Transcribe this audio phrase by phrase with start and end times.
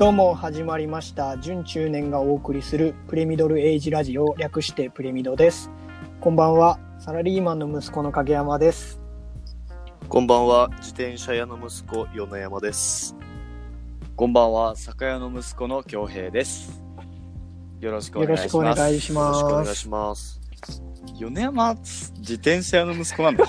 [0.00, 5.70] どうも始まりました準中年がお送りするプレミドルエイジラジオ略してプレミドです
[6.22, 8.98] こんばんはサラリーマンの息子の影山です
[10.08, 13.14] こんばんは、自転車屋の息子、米山です。
[14.16, 16.82] こんばんは、酒屋の息子の京平です。
[17.80, 18.80] よろしくおよろしくお願いします。
[18.80, 20.40] 願いしよろしくお願いますします。
[21.18, 23.44] 米山、自転車屋の息子なんだ。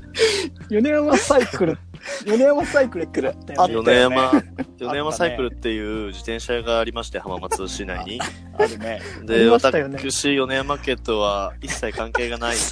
[0.70, 1.78] 米山サイクル
[2.26, 3.92] 米山サイクルってあったよね。
[3.92, 4.32] 米山、
[4.78, 8.20] 米山 サイクルっていう自転車屋がありまして、浜松市内に。
[8.58, 9.00] あるね。
[9.22, 9.98] あで、りましたよね。
[9.98, 12.56] 私、米山家とは一切関係がない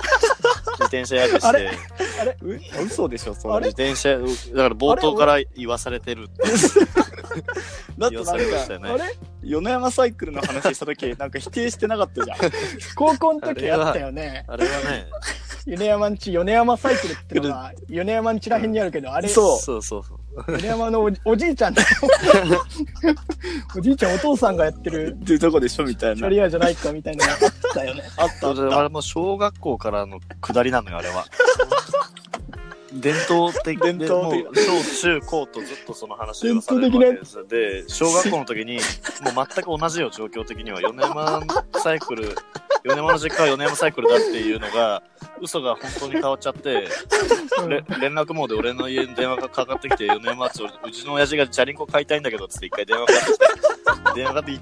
[0.80, 1.70] 自転車屋でしあてれ、
[2.20, 2.36] あれ？
[2.42, 3.66] う嘘でしょ、そあれ？
[3.68, 6.42] 自転車、だから冒頭から言わされてるって
[7.98, 8.90] だって言わされまなんか、したよね。
[8.90, 9.02] あれ？
[9.42, 12.38] 米山サイクルの話した時、なんか否定してなかったじゃん。
[12.94, 14.44] 高校の時あったよね。
[14.48, 15.06] あれはね、
[15.66, 20.18] 米山んち米山サイクルってのが米山んちらへんにあるけどあれそうそうそうそう。
[20.58, 21.88] 米山のおおじいちゃんだよ
[23.76, 26.16] おじいちゃんお父さんがやってるっていうとこでしょみたいな。
[26.16, 27.38] キャリアじゃないかみたいなあっ
[27.74, 28.56] たよねあったあった。
[28.56, 31.24] それはもう小学校からの下りなのよ、あれは。
[32.92, 34.46] 伝統的で、伝統的。
[34.64, 40.80] 小中高とずっとその話をされるわけで小学校の時に、もう全く同じよ、状況的には。
[40.80, 41.40] 米山
[41.82, 42.34] サイクル、
[42.82, 45.02] 米山の実家は米山サイクルだっていうのが、
[45.40, 46.88] 嘘が本当に変わっちゃって、
[47.68, 54.58] れ連絡網で俺の家に電話がかかってきて、米山っつうちの親父がチャリンコ買いたいんだけどっつって一回電話かかってきて、電話かかってき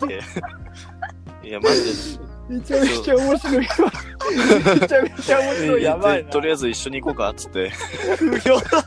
[1.43, 3.93] て、いや、マジで、めちゃめちゃ面白いわ。
[4.81, 5.83] めちゃめちゃ面白い。
[5.83, 6.31] やばいな。
[6.31, 7.71] とりあえず一緒に行こうかっつって、
[8.17, 8.83] 風評、風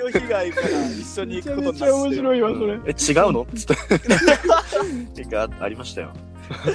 [0.00, 1.72] 評被害から一緒にめちゃ行くことになって。
[1.72, 2.72] めちゃ面白いわそれ。
[2.74, 5.36] え、違うのつって。
[5.60, 6.12] ありましたよ。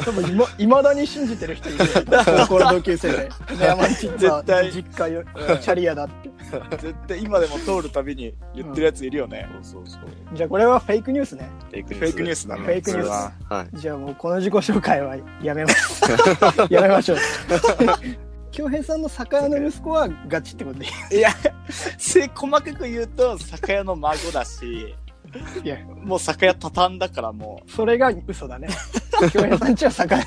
[0.06, 1.86] 多分いま未だに信じてる人いるよ。
[2.48, 3.30] 高校の同級生で。
[3.50, 4.72] 米山んちは絶対。
[4.72, 6.30] 実家ようんキャリアだって。
[6.78, 9.48] 絶対今でも通るたびに言ってるやついるよね。
[9.62, 10.02] そうそうそう。
[10.34, 11.50] じゃあこれはフェイクニュースね。
[11.72, 12.42] フェイクニュース。
[12.42, 12.62] スだね。
[12.64, 13.08] フェイクニュース。
[13.10, 13.32] は。
[13.50, 13.68] はい。
[13.74, 16.04] じゃあもうこの自己紹介はやめます。
[16.70, 17.18] やめましょう。
[18.52, 20.86] 京平さんの酒屋の息子はガチってことで。
[20.86, 21.32] いいいや、
[21.98, 24.96] せ細かく言うと、酒屋の孫だし、
[25.64, 25.78] いや。
[26.04, 28.70] もう酒屋畳んだからもそれが嘘だね
[29.32, 30.22] 京平さんちは酒屋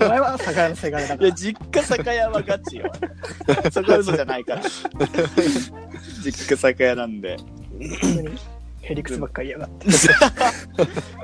[0.00, 1.18] お前は酒屋のせがれだう。
[1.22, 2.92] いや、実家酒屋はガチよ。
[3.70, 4.62] そこは嘘じゃないから。
[6.24, 7.36] 実家酒屋なんで。
[7.36, 8.38] 本当に
[8.80, 9.86] ヘリクスばっかりやがって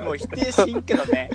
[0.03, 1.29] もう否定しんけどね。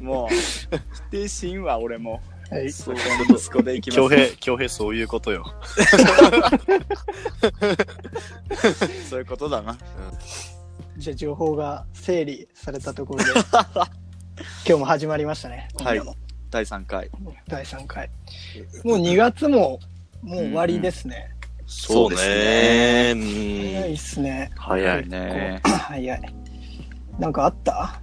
[0.00, 2.22] もう、否定しんは俺も。
[2.50, 3.96] はいそう息子で行きます。
[3.96, 5.44] 京平、京平そういうことよ。
[9.08, 9.78] そういうことだな。
[10.96, 13.30] じゃあ情報が整理されたところで
[14.66, 16.16] 今日も始まりましたね今夜も。
[16.50, 17.10] 第3回。
[17.48, 18.10] 第3回。
[18.84, 19.78] もう2月も
[20.22, 21.30] もう終わりですね、
[21.66, 23.12] そうそうね。
[23.14, 24.50] う早いんっすね。
[24.56, 25.08] 早い。
[25.08, 25.60] ね。
[25.64, 26.34] 早い。
[27.18, 28.00] なんかあった？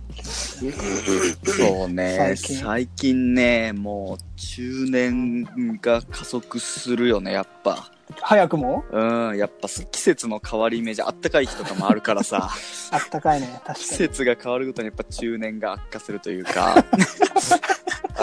[1.43, 2.15] そうね。
[2.17, 2.57] 最近。
[2.57, 5.43] 最近ねもう中年
[5.81, 7.91] が加速するよねやっぱ
[8.22, 8.83] 早くも？
[8.91, 12.49] うんやっぱ季節の変わり目じゃあったかい日とかもあるからさ。
[12.91, 13.97] あったかいね確季かに。
[14.09, 16.83] 節が変わるごとにやっぱ中年が悪化するというか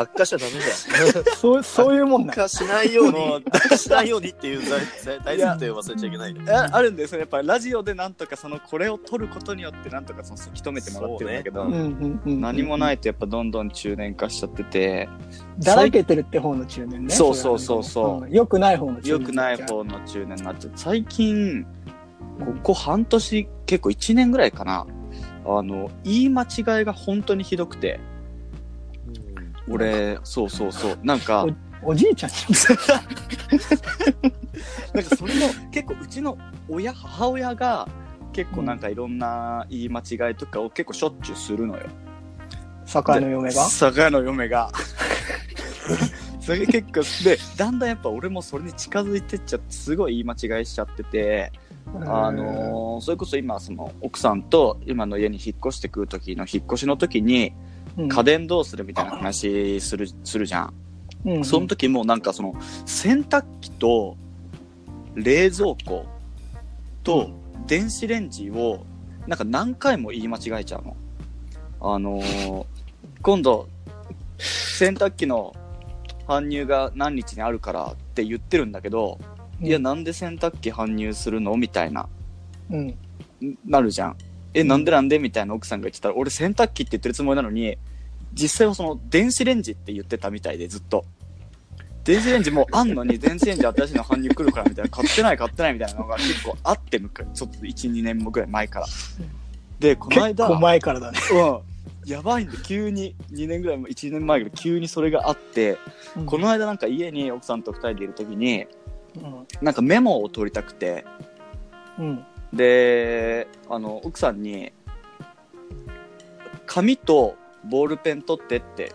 [0.01, 1.25] 悪化しちゃダメだよ。
[1.37, 3.19] そうそういうもんな悪化しないように。
[3.53, 4.61] 悪化しないようにっていう
[5.05, 6.37] 大大前提を忘れちゃいけない。
[6.49, 14.65] ああるんですよやっぱラジオでなんとかそのこれを取ることによってなんとかそのせき止めてもらってるんだけど、うんうんうん何もないとやっぱどんどん中年化しちゃって。
[14.65, 15.09] て
[15.59, 17.15] だらけてるって方の中年ね。
[17.15, 18.25] そうそうそうそう。
[18.25, 18.31] うん。
[18.31, 19.11] 良くない方の中年。
[19.11, 21.67] 良くない方の中年になっちゃって最近
[22.39, 24.87] ここ半年結構1年ぐらいかな。
[25.45, 27.99] あの言い間違いが本当にひどくて
[29.71, 30.99] 俺そうそうそう。
[31.03, 31.47] なんか
[31.83, 32.31] おじいちゃん。
[34.95, 36.37] なんかそれの結構うちの
[36.69, 37.89] 親母親が
[38.33, 41.85] 結構なんかいろんな言い間違いとかを結構しょっちゅうするのよ。
[42.85, 43.63] 酒の嫁が？
[43.65, 44.71] 酒屋の嫁が。
[46.41, 51.53] それ結構でだんだんやっぱ俺もそれに近づいてっちゃってすごい言い間違いしちゃってて
[52.07, 57.55] あのーそれこそ今その奥さんと今の家に引っ越してくる時の引っ越しの時にうん
[58.07, 60.75] 家電どうするみたいな話するするじゃん、
[61.25, 61.45] うん。
[61.45, 62.55] その時もなんかその
[62.87, 64.17] 洗濯機と
[65.15, 66.07] 冷蔵庫
[67.03, 67.31] と
[67.67, 68.87] 電子レンジを
[69.27, 70.97] なんか何回も言い間違えちゃうの。
[71.81, 72.65] あのー
[73.21, 73.69] 今度
[74.39, 75.55] 洗濯機の
[76.29, 79.19] 搬入が何日にあるからって言ってるんだけど、
[79.61, 82.09] いや、なんで洗濯機搬入するのみたいな、
[82.71, 82.87] うん。
[82.89, 82.95] ん。
[83.67, 84.17] なるじゃん。
[84.55, 87.77] え、なんでなんでみたいな奥さんが言ってたら、俺洗濯機って言ってるつもりなのに、
[88.41, 91.05] 実際はその電子レンジって言ってたみたいでずっと。
[92.05, 98.87] 電子レンジもうあんのに 電子レンジ新しいの搬入来るからみたいな、買ってない買ってないみたいなのが結構あってむかちょっと1、2年もぐらい前から。
[99.79, 101.19] で、この結間、構前からだね。
[101.33, 102.11] うん。
[102.11, 105.77] やばいんで、急に、2年ぐらいも、1年前ぐらい急にそれがあって、
[106.25, 108.67] この間なんか家に奥さんと2人でいる時に、
[109.17, 109.47] うん。
[109.61, 111.05] なんかメモを取りたくて、
[111.99, 112.25] うん。
[112.55, 114.73] で、あの、奥さんに、
[116.65, 118.93] 紙とボールペン取ってって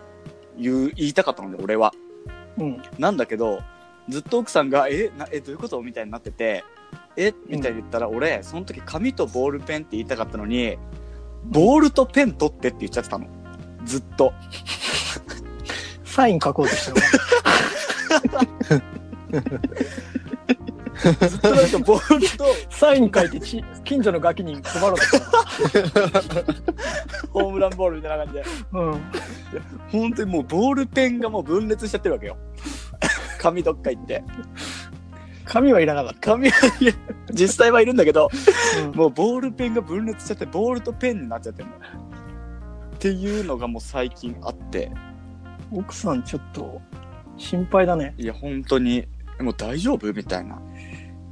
[0.58, 1.92] 言う言いたかったので、俺は。
[2.58, 2.82] うん。
[2.98, 3.62] なんだけど、
[4.08, 5.80] ずっと奥さんが、え、なえ、どういうこと？
[5.82, 6.64] みたいになってて、
[7.16, 7.32] え？
[7.46, 10.78] みたいに言ったら、俺、その時紙とボールペンって言いたかったのに、
[11.44, 13.26] ボールとペン取ってって言っちゃってたの。
[13.84, 14.32] ずっと。
[16.04, 18.82] サイン書こうとしたの
[21.28, 25.18] ずっとなんかボールとサイン書いてち近所のガキに配ろうとした
[27.30, 28.44] ホームランボールみたいな感じで。
[28.72, 28.92] の。
[28.92, 29.00] うん。
[29.90, 32.36] 本当にもうボールペンがもう分裂しちゃってるわけよ。
[33.38, 34.24] 紙どっか行って。
[35.44, 36.94] 紙はいらなかっ紙はいる
[37.32, 38.82] 実際はいるんだけど、た。
[38.82, 41.74] うんもうボールペンが分裂しちゃって、ボールとペンになっちゃってるの。
[41.74, 41.78] っ
[42.98, 44.90] ていうのがもう最近あって、
[45.70, 46.80] 奥さんちょっと
[47.36, 48.14] 心配だね。
[48.16, 49.06] いや、本当に、
[49.40, 50.12] もう大丈夫？
[50.12, 50.60] みたいな。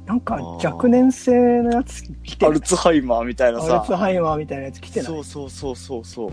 [0.05, 2.59] なんか若年性のやつ来てるアル。
[2.59, 3.95] ツハイマーみたいなアルさツ。
[3.95, 5.05] ハイマーみたいなやつ来てない？
[5.07, 6.31] そうそうそうそうそう。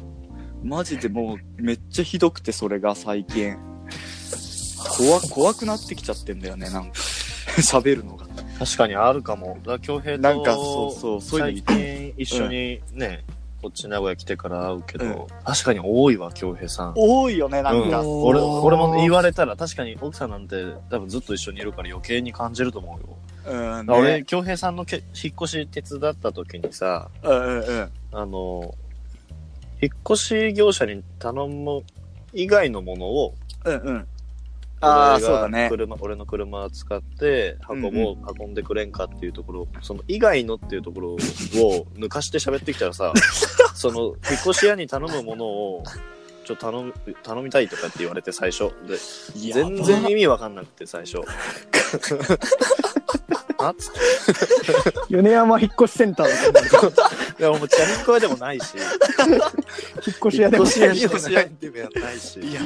[0.63, 3.57] マジでもうめっちゃひどくて、それが最近。
[4.99, 6.93] 怖、怖くなってきちゃってんだよね、なんか。
[7.61, 8.27] 喋るのが。
[8.59, 9.59] 確かにあるかも。
[9.63, 13.25] だから、京平と、なんかそうそうそういうの最近一緒にね、
[13.63, 16.95] こっち名古屋来てから会うけど、確かに多いわ、京平さん。
[16.97, 18.01] 多いよね、なんか。
[18.01, 20.57] うん、俺、俺も言われたら確かに奥さんなんて
[20.91, 23.17] 多分ずっと一緒にいるから余計に感じると思うよ。
[23.47, 24.25] うん、俺、ね。
[24.25, 27.91] 京平さんのけ引っ越し手伝った時にさ、うんうんうん。
[28.13, 28.75] あの、
[29.83, 31.83] 引っ越し業者に頼む
[32.33, 33.35] 以外のものを、
[33.65, 34.07] うんうん。
[34.81, 35.69] ああ、俺がそうだね。
[35.71, 38.01] 車、俺の車を使って運ぼう、うん
[38.41, 41.19] 運んでくれんかっていうところ、その以外のっていうところを
[41.97, 43.13] 抜かして喋ってきたらさ、
[43.75, 44.17] その、引っ
[44.47, 45.85] 越し屋に頼むものを、
[46.45, 48.71] ちょっと頼む、頼みたいとかって言われて最初。
[48.87, 48.97] で、
[49.53, 51.19] 全然意味わかんなくて最初。
[53.59, 54.01] あっつって。
[55.09, 56.93] 米山引っ越しセンターだと思う
[57.41, 58.75] いや、 もうチャリンコ屋でもないし、
[60.07, 62.41] 引っ越し屋でも引っ越し屋でもないし。
[62.41, 62.63] いや、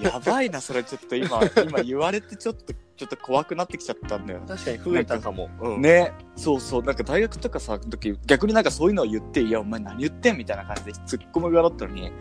[0.00, 4.42] やばいな、それちょっと今、今言われてちょっと、ちょっと怖くなってきちゃったんだよ。
[4.46, 5.48] 確かに増えたかも。
[5.60, 5.80] うん。
[5.80, 6.12] ね。
[6.36, 6.82] そうそう。
[6.82, 12.12] なんか大学とかさ、時、逆になんかそういうのを言って、いや、お前何言ってんみたいな感じで突っ込む側だったのに、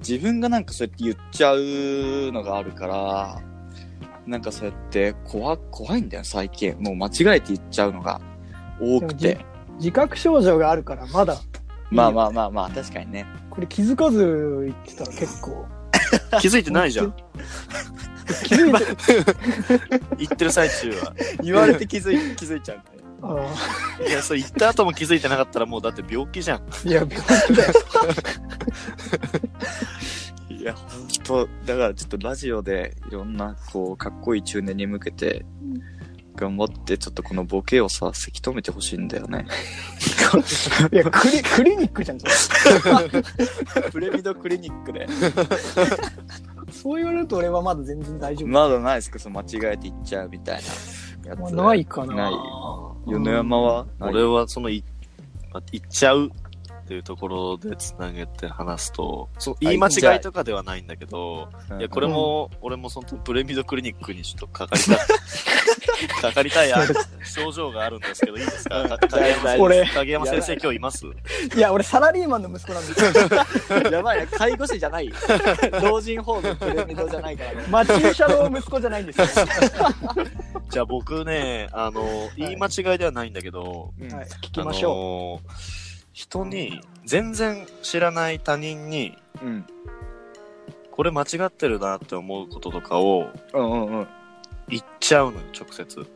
[0.00, 3.40] 自分がなんかそうやって言っちゃうのがあるから、
[4.26, 6.76] なんかそうやって怖、怖いんだよ、最近。
[6.78, 8.20] もう間違えて言っちゃうのが
[8.80, 9.38] 多くて。
[9.78, 11.38] 自覚症状があるからまだ
[11.90, 13.26] まあまあまあまあ、確かにね。
[13.50, 15.66] これ気づかず言ってたら結構
[16.40, 17.14] 気づいてないじゃん。
[18.44, 21.14] 気づいて 言ってる最中は。
[21.42, 22.78] 言われて気づい、気づいちゃう
[24.06, 26.58] いや、そう言った後も気づいてなかったらもうだって病気じゃん。
[26.58, 27.74] ーいや病気だよい
[30.66, 35.44] や、ほんと、だからちょっとラジオでいろんな、こう、かっこいい中年に向けて、
[36.34, 39.46] 頑張って、ちょっとこのボケをさ、せき止めてほしいんだよね。
[40.92, 42.18] いやクリクリニックじゃん
[43.90, 45.06] プレミドクリニックで。
[46.70, 50.62] そう言われると俺はまだ全然大丈夫、まだないですかその間違えて言っちゃうみたい
[51.24, 51.54] なやつ。
[51.54, 52.32] まあないかなない。
[53.06, 54.84] 米山は俺はそのい、
[55.52, 56.30] ま言っちゃう
[56.86, 61.48] っていうところでつなげて話すと、その言い間違いとかではないんだけど、
[61.80, 64.98] いや、これも、俺もそのプレミドクリニックにちょっとかかりたい、
[66.22, 66.84] かかりたいあ
[67.24, 68.86] 症状があるんですけど、いいですか？
[68.88, 71.06] か影山影山先生今日います？
[71.56, 73.90] いや俺サラリーマンの息子なんですよ。
[73.90, 75.12] やばいな、介護士じゃない。
[75.82, 77.64] 老人ホームプレミドじゃないからね。
[77.68, 79.26] 町医者の息子じゃないんですよ、
[80.70, 84.12] じゃあ僕ね、あの、言い間違いではないんだけど、うん。
[84.14, 85.50] はい、聞きましょょう。
[86.16, 89.66] 人に、全然知らない他人に、うん。
[90.90, 94.06] これ間違ってるなって思うこととかをうんうんうん。
[94.66, 96.06] 言っちゃうのよ、直接。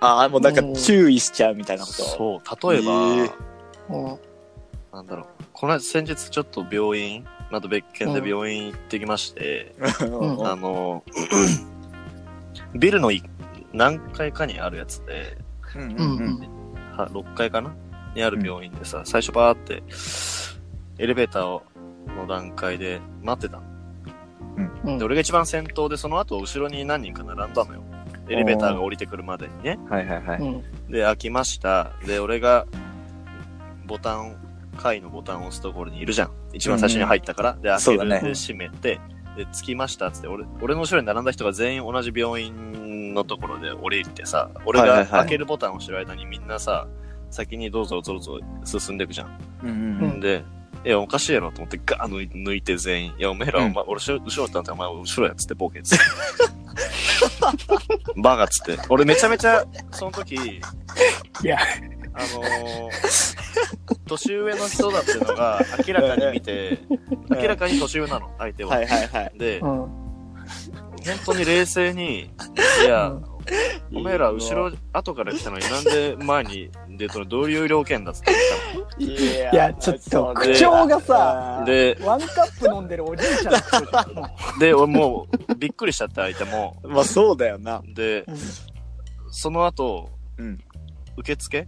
[0.00, 2.02] ああ、もうなんか注意しちゃうみたいなこと？
[2.02, 2.36] そ
[2.68, 4.18] う、例えば、えー
[4.90, 5.26] なんだろう。
[5.52, 11.04] この間先日ちょっと病院、また別件で病院行ってきまして、んあの、
[12.74, 13.22] ビルのい
[13.74, 15.36] 何階かにあるやつで、
[15.76, 16.40] うんうんうん
[16.96, 17.74] は6階かな？
[18.14, 19.82] にある病院でさ、最初バーって、
[20.98, 21.60] エレベーター
[22.16, 23.62] の段階で待ってたの。
[24.84, 27.82] うんで、俺が一番先頭で、その後後ろに何人か並んだのよ。
[28.28, 29.78] エレベーターが降りてくるまでにね。
[29.88, 30.40] はいはいはい。
[30.40, 31.92] うんで、開きました。
[32.06, 32.66] で、俺が、
[33.86, 34.36] ボタン、
[34.78, 36.30] 階のボタンを押すところにいるじゃん。
[36.52, 37.52] 一番最初に入ったから。
[37.54, 37.80] で、開ける。
[37.80, 39.00] そうだねで、閉めて、
[39.36, 46.86] で、着きましたっつって、俺、俺の後ろに並んだ人が全員同じ病院のところで降りてさ、俺はいはいはいが開けるボタンを押してる間にみんなさ、
[47.30, 49.38] 先にどうぞどうぞ進んでいくじゃん。
[49.62, 49.72] うんう
[50.16, 50.44] んで、
[50.84, 53.14] いや、おかしいやろと思ってガー抜い抜いて全員。
[53.18, 56.04] いや、おめえら、うんお前、俺後ろ後ろだったんだお前後ろやっつってボケっつって。
[58.20, 58.78] バカっつって。
[58.88, 60.60] 俺めちゃめちゃ、その時、い
[61.42, 61.58] や、
[62.14, 63.38] あのー
[64.06, 66.78] 年上の人だっていうのが明らかに見て、
[67.30, 68.70] 明らかに年上なの、相手は。
[68.76, 69.38] はいはいはい。
[69.38, 69.68] で、うん。
[69.68, 69.90] 本
[71.26, 72.30] 当に冷静に、
[72.84, 73.12] いや、
[73.94, 78.32] おめえら後ろ、後から来たのになんで前に出とるどういう条件だっつって
[78.98, 81.66] 言っいやいやちょっと口調がさたの。
[81.66, 83.54] で、ワンカップ飲んでるおじいちゃん。
[84.58, 86.76] で、俺もうびっくりしちゃって相手も。
[86.84, 87.82] まあそうだよな。
[87.94, 88.26] で、う
[89.30, 90.58] その後、うん。
[91.16, 91.66] 受付？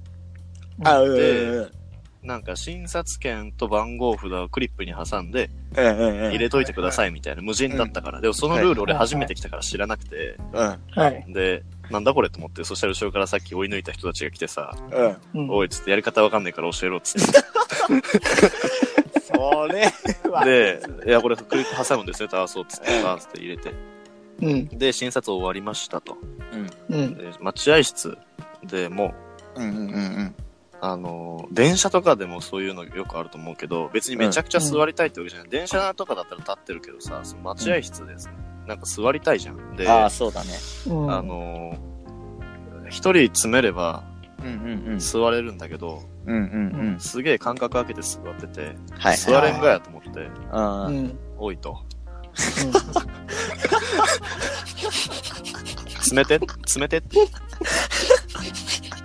[0.85, 1.80] あ、うんでうんうん
[2.23, 5.51] なんか診察券と番号札をクリップに挟んで。
[5.75, 8.21] 入れといてくださいみたいな無人だったから。
[8.21, 10.37] でもそのルール俺初めて来たから知らなくて。
[10.53, 10.79] うん。
[10.91, 11.25] はい。
[11.33, 14.75] で、なんだこれと思って、そしたら後ろからさっき追い抜いた人たちが来てさ、
[15.35, 17.33] おいっつってやり方わかんないから教えろっつって。
[19.23, 19.93] それ
[20.31, 20.45] は。
[20.45, 23.73] で、いや、これクリップ挟むんですよ、ああ、そうっつって、ああ、つって入れて。
[24.43, 24.69] うん。
[24.69, 26.17] で、診察終わりましたと。
[26.89, 27.15] うん。
[27.15, 28.19] で、待合室
[28.65, 29.15] でも
[29.57, 30.35] う、うんうんうん
[30.83, 35.49] あのー、電車とかでもそういうのよくあると思うけど、別にめちゃくちゃ座りたいってわけじゃない。
[35.49, 38.33] 電車とかだったら立ってるけどさ、その待合室ですね。
[38.67, 39.77] なんか座りたいじゃん。
[39.77, 39.91] で、うん。
[39.91, 40.51] ああ、あそうだね。
[40.87, 41.07] うん。
[41.07, 44.05] のー、一人詰めれば
[44.43, 44.49] うんう
[44.89, 44.99] んうん。
[44.99, 47.01] 座れるんだけど、うんうんうん。
[47.01, 49.17] すげえ間隔空けて座ってて、はい。
[49.17, 50.09] 座れんがやと思って、
[50.53, 50.87] うん。
[50.87, 50.97] うん。
[50.97, 51.19] うん。
[51.39, 51.79] おいと。
[56.01, 57.19] 詰めて、詰めてって。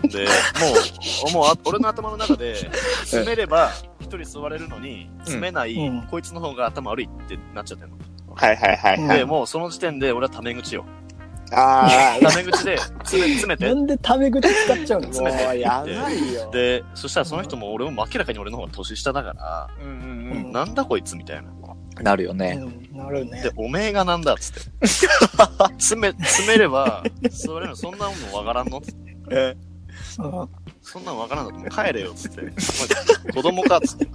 [0.07, 0.29] で、も
[1.29, 2.55] う、もうあ、俺の頭の中で、
[3.05, 7.95] 詰めれば一人座れるのに、詰めない、うんこいつの方が頭悪いってなっちゃってんの。
[8.33, 9.17] はいはいはいうんはい。
[9.19, 10.85] で、もうその時点で俺はタメ口よ。
[11.51, 13.75] あ タメ口で、詰め、 詰めてな。
[13.75, 15.07] んでタメ口使っちゃうの？
[15.07, 16.51] あ、詰めてもうやばいよ。
[16.51, 21.49] で、そしたらその人も俺も明らかに俺の方が年下だから、うんうんうんなんだこいつみたいな。
[21.49, 22.03] うん。
[22.03, 22.59] なるよね。
[22.91, 22.97] うん。
[22.97, 24.87] なるねで。、おめえがなんだっつって。
[24.87, 29.64] 詰め、詰めれば、座れるのそんなのわからんのつってえうん
[30.81, 32.51] そんなのわからんだと思う帰れよっつって。
[33.31, 34.07] 子供かっつって。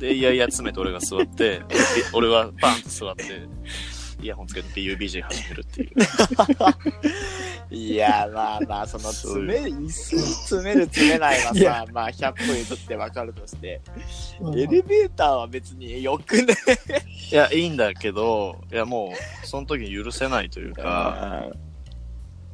[0.00, 1.62] で、いやいや詰めて俺が座って、
[2.12, 3.24] 俺はパンと座って、
[4.20, 5.90] イヤホンつけて PUBG 始めるっていう。
[7.70, 13.80] いや、まあまあ、その、詰める、椅子詰める詰めないはいやさ、まあ、100歩譲ってわかるとして、
[14.40, 16.54] うんエレベーターは別によくね？
[17.32, 21.46] いや、いいんだけど、いやもう、その時に許せないというか、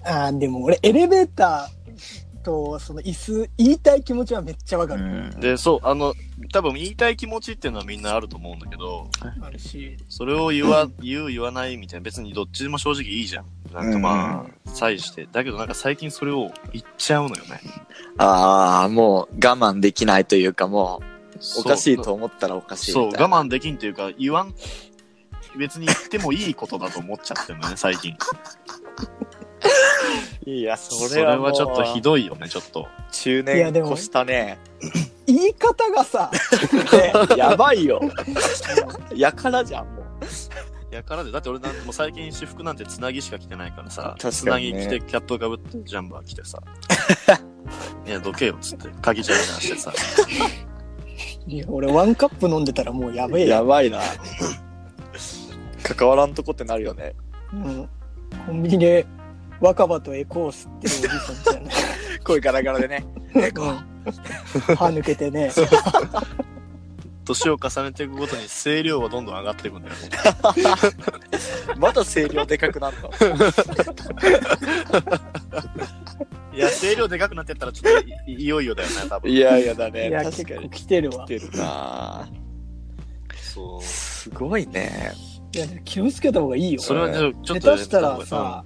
[0.04, 1.80] あーでも俺エレベーター
[2.42, 5.30] とその椅子言いたい気持ちはめっちゃわかる。
[5.38, 6.14] で、そう、あの、
[6.52, 9.08] 多分言いたい気持ちっていうのはみんなあると思うんだけど、
[9.42, 9.96] あるし。
[10.08, 13.44] それを言わ、言う、言わないみたいな、別にどっちでも正直いいじゃん。
[13.72, 15.28] なんかまあ、際して。
[15.30, 17.60] だけどなんか最近それを言っちゃうのよね。
[18.18, 23.36] ああ、もう我慢できないというか、もう、おかしいと思ったらおかしいそう、みたいな。
[23.36, 24.54] 我慢できんっていうか、言わん、
[25.58, 28.16] 別に言ってもいいことだと思っちゃってるのね、最近。
[30.58, 32.88] いや、そそれれはもうはちょっとひどいよね、ちょっと。
[33.12, 34.58] 中いやでも年越したね。
[35.26, 36.30] 言い方がさ、
[36.92, 38.00] ね やばいよ。
[39.14, 40.94] やからじゃん、もう。
[40.94, 46.60] やからで、だって俺なんてもう最近私服なんてつなぎしか着てないからさ、確かにねつなぎ着てキャップかぶってジャンバー着てさ、
[48.06, 49.92] いや、どけよ、つって、鍵じゃらじゃらしてさ、
[51.46, 53.50] いや俺ワンカップ飲んでたらもうやべえよ。
[53.50, 54.00] やばいな。
[55.82, 57.14] 関わらんとこってなるよね。
[57.52, 57.88] うん、
[58.46, 59.06] コンビニで
[59.60, 61.88] 若葉とエコー吸ってるおじさんみたいな。
[62.24, 63.04] 声ガラガラでね。
[63.34, 63.76] えこうん
[64.76, 65.50] 歯抜けてね。
[67.24, 70.00] 年を重ねていくごとに声量はどんどん上がっていくんだよね。
[71.78, 73.26] まだ声量でかくなった。
[76.52, 79.30] いや、声量でかくなってったらちょっといいよいよだよね、多分。
[79.30, 80.10] いやいやだいね。
[80.10, 80.70] や、確かに。
[80.70, 81.24] 来てるわ。
[81.24, 82.28] 来てるな
[83.36, 83.82] そう。
[83.82, 85.12] すごいね。
[85.52, 86.80] いや、気をつけた方がいいよ。
[86.80, 88.64] それはちょちょっと下手したらさ、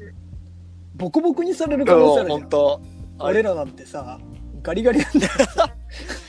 [0.95, 2.41] ボコボコにされる可能性あるじゃん。
[2.41, 2.83] 本当。
[3.19, 4.19] 俺らなんてさ、
[4.63, 5.33] ガリガリなんだよ。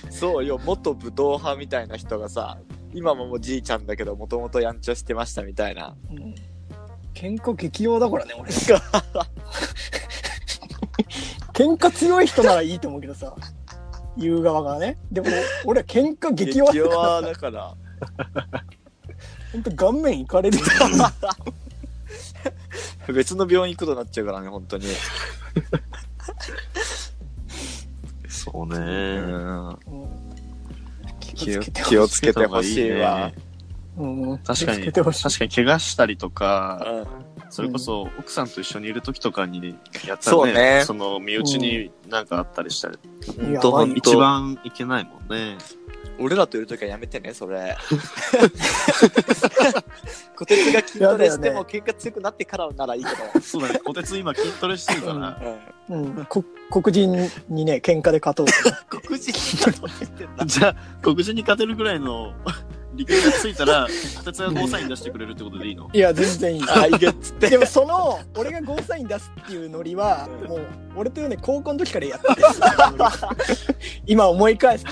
[0.10, 2.58] そうよ、元武道派みたいな人がさ、
[2.94, 5.96] 今ももうじいちゃんだけど、もともとやんちゃしてましたみたいな。
[6.10, 6.36] うん
[7.16, 8.52] 喧嘩激弱だからね、俺。
[11.54, 13.34] 喧嘩強い人ならいいと思うけどさ、
[14.18, 14.98] 言う側がね。
[15.12, 15.28] でも、
[15.64, 17.74] 俺は喧嘩激弱激だから弱だから。
[19.54, 20.64] 本当顔面いかれるよ
[23.14, 24.86] 別の病院行くことになっちゃうからね、本当に。
[28.28, 28.78] そうね。
[28.78, 29.32] う
[29.72, 29.78] ん
[31.36, 33.32] 気をつけて気をつけてほしいわ。
[33.98, 42.98] うん確かに、気をつけてほしい確かに怪我したりとか、うんそれこそ奥さんと一緒にいる時とかにやったらね、ねその身内になんかあったりしたり、
[43.50, 45.58] いやほん一番いけないもんね。
[46.20, 47.78] 俺らといるときはやめてね、それ。
[50.36, 53.42] 小鉄が筋トレしても喧嘩強くなってからならいいけど。
[53.42, 55.42] そうだね、小鉄今筋トレしてるから、
[55.90, 58.54] うん、こ黒人にね喧嘩で勝とうと
[59.02, 60.46] 黒人筋トレしてんだ。
[60.48, 62.34] じゃあ、黒人に勝てるぐらいの
[62.96, 65.90] 力がついたら、小鉄がゴーサイン出してくれるってことでいいの？
[65.92, 66.64] いや全然いい。
[66.70, 67.50] あ、いけっつって。
[67.50, 70.62] でもその俺がゴーサイン出すっていうノリはもう
[70.96, 72.36] 俺とよね高校の時からやってる。
[74.06, 74.86] 今思い返す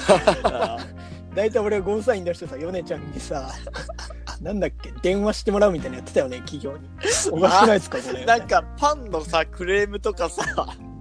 [1.35, 3.49] 大体俺がゴーサイン出してさヨネちゃんにさ
[4.41, 6.89] なんだっけ電話してもらうみたいなのやってたよね企業に。
[7.31, 8.25] おかしくないですかこれ。
[8.25, 10.43] なんかパンのさ、クレームとかさ、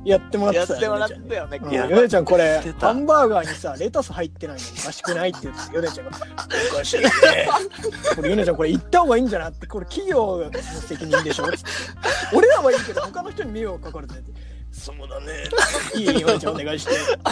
[0.05, 1.61] やってもらやっっててもらったよね。
[1.63, 6.13] うんいやヨネちゃんこれハンバーガーにさレタス入ってないのおかしくないって言ってヨネちゃんが
[6.73, 7.05] おかしいね。
[8.17, 11.45] これヨネちゃんこれ言った方がいいんじゃないってこれ企業の責任でしょ
[12.33, 14.15] 俺らはいいけど他の人に迷惑かかるって
[14.73, 15.45] そうだね。
[15.95, 16.93] いいヨネちゃんお願いして。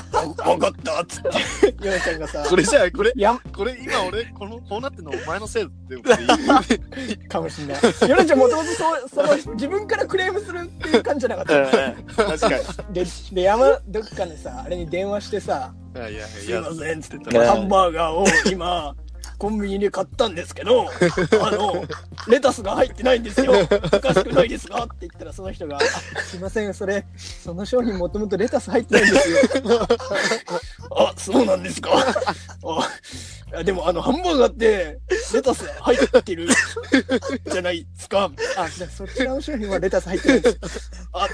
[0.45, 1.87] 分かったっつって。
[1.87, 3.39] ヨネちゃんがさこれじゃあ、これ、やん。
[3.39, 7.79] これ今俺、この、こうなってんのお前のせいってかもしんない。
[8.09, 11.71] ヨネちゃんもともとそうその自分からクレームするっていう感じじゃなかっ
[12.17, 12.25] た。
[12.25, 12.95] 確かに。
[12.95, 18.95] でで山どっかでさあれに電話してさいやいやすいませんっつっていやハンバーガーを今
[19.41, 20.87] コンビニで買ったんですけど
[21.41, 21.83] あの
[22.29, 23.55] レタスが入ってないんですよ。
[23.91, 25.81] おかしくないですかって言ったらその人があ
[26.21, 29.39] 「すいませんそれその商品もともとレタス入ってないんですよ」
[30.95, 31.91] あそうなんですか。
[33.53, 34.99] あでもあのハンバーガーって
[35.33, 36.47] レタス入ってる
[37.51, 38.31] じゃないですか。
[38.59, 40.59] あじゃあそちらの商品はレタス入ってないんです。
[41.13, 41.29] あ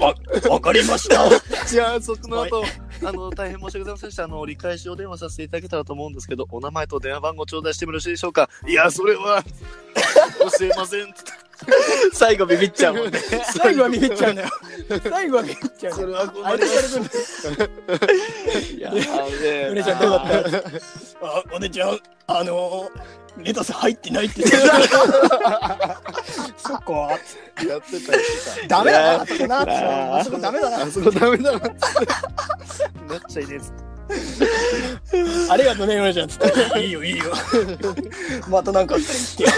[0.00, 0.14] わ
[0.50, 1.28] わかりました。
[1.66, 2.64] じゃあ、その後、
[3.06, 4.24] あの、大変申し訳ございませんでした。
[4.24, 8.48] あの、折り返しお電話させていただけたらと思うんですけど、お名前と電話番号頂戴してもよろしいでしょうか？
[8.66, 9.42] いや、それは、
[10.58, 11.14] 教えません。
[12.12, 13.18] 最後ビビっちゃうもんね。
[13.56, 14.48] 最後はビビっちゃうんだよ。
[15.10, 15.92] 最後はビビっちゃう。
[15.94, 16.24] それは
[18.76, 18.94] いや、あ
[19.70, 20.20] お姉ちゃんどうだっ
[21.20, 21.26] た？
[21.26, 26.00] あ、お姉ちゃん、あのー、レタス入ってないって言ってた。
[26.56, 26.92] そっか。
[27.68, 30.16] やってた、やってダメだな、あそこいやな。
[30.18, 30.78] あそこダメだた。
[30.78, 30.90] なあ。
[30.90, 31.58] そこダメだな。
[31.58, 31.72] なっ
[33.28, 33.89] ちゃいねえっつって
[35.50, 36.28] ありがとうね、ヨネちゃん。
[36.28, 36.84] つって。
[36.84, 37.24] いいよ、いいよ。
[38.48, 39.50] またなんかあったら言ってよ。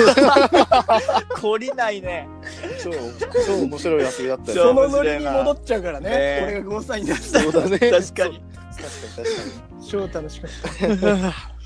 [1.36, 2.28] 懲りないね。
[2.82, 2.90] 超、
[3.46, 4.68] 超面白い遊びだったそよ。
[4.68, 6.10] そのノリに戻っちゃうからね。
[6.10, 7.40] ね俺がゴーサイン出した。
[7.40, 7.78] そうだね。
[7.78, 8.00] 確かに。
[8.00, 8.42] 確かに、確か
[9.88, 10.50] 超楽しかっ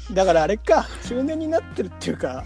[0.09, 0.15] た。
[0.15, 2.45] だからあれか、中年になってるっていうか、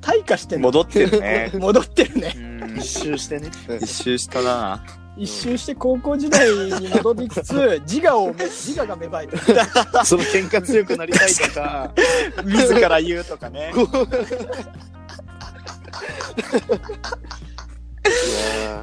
[0.00, 0.68] 退化してんの。
[0.68, 1.50] 戻ってるね。
[1.58, 2.32] 戻ってるね。
[2.36, 2.80] うんに。
[2.80, 3.50] 一周してね。
[3.80, 4.82] 一周したな。
[5.20, 9.42] 一周して高校時代に戻りつつ自我をめ自我が芽生えてる
[10.02, 11.92] その喧嘩強くなりたいとか、
[12.42, 13.70] 自ら言うとかね。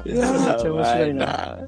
[0.06, 1.58] いやめっちゃ面白いな。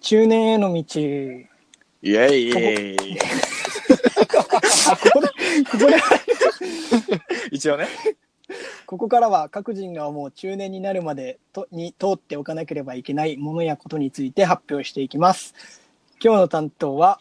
[0.00, 1.46] 中年への道イェ
[2.02, 3.18] イイェイ。
[4.90, 5.28] あここで
[5.70, 5.96] ここで
[7.50, 7.88] 一応ね。
[8.86, 15.54] ここからは各人が思う中年になるまでとに通っておかなければいけないものやことについて発表していきます
[16.22, 17.20] 今日の担当は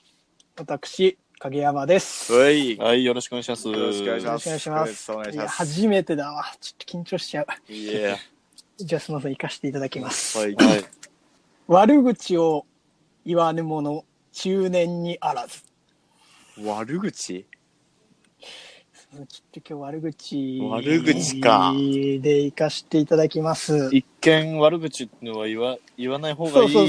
[0.57, 2.77] 私影山ですうい。
[2.77, 3.67] はい、よろしくお願いします。
[3.67, 8.17] よろしくお願いしよろますしくお願いしますよろしくお願いしますいや初めてだわちょっと緊張しちゃういや。
[8.77, 10.55] じゃあすみません行かせていただきます、はい。
[10.55, 10.85] はい。
[11.67, 12.65] 悪口を
[13.25, 15.63] 言わぬ者中年にあらず
[16.61, 17.45] 悪口？
[19.11, 26.83] ちょっと今日悪口悪口かで行かせていただきます一見悪口のは言わ言わない方がいそうそう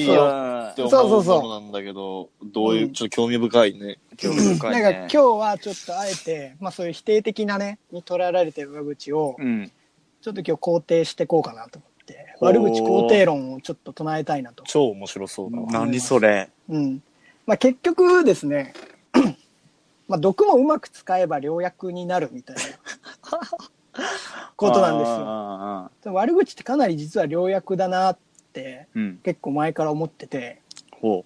[0.71, 3.97] って思そうそうなんだけど、どういうう、んちょっと興味深いね。
[4.19, 5.09] 興味深いなんか今ね。
[5.09, 9.73] 日はちょっとあえて、まあそういう否定的なね、に捉えられてる悪口を、うん。
[10.21, 14.63] ちょっと今日肯定していこうかなと思って、悪口肯定論をちょっと唱えたいなと。
[14.67, 15.67] 超面白そうだわ。
[15.73, 16.51] 何それ。
[16.69, 17.03] うん。
[17.47, 18.75] まあ結局ですね、
[20.11, 22.63] まあ毒もうまく使えば良薬になるみたいな
[24.57, 25.05] ことなんで
[26.03, 26.13] すよ。
[26.13, 28.19] 悪口ってかなり実は良薬だなっ
[28.53, 29.21] てうん。
[29.23, 30.63] 結構前から思ってて、
[31.01, 31.25] ほ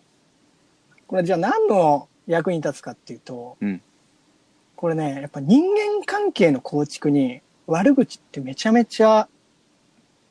[1.06, 3.82] これじゃあ何の役に立つかっていうと、うん
[4.76, 9.28] これねやっぱ人間関係の構築に悪口ってめちゃめちゃ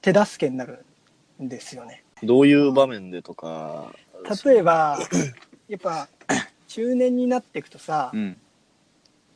[0.01, 0.85] 手助けになる
[1.41, 2.03] んですよね。
[2.21, 3.91] どういう場面でとか。
[4.45, 4.99] 例えば
[5.67, 6.07] やっぱ
[6.67, 8.37] 中年になっていくとさ、うん。